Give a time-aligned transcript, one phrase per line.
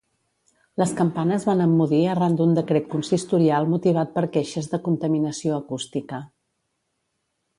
[0.81, 6.25] Les campanes van emmudir arran d'un decret consistorial motivat per queixes de contaminació acústica.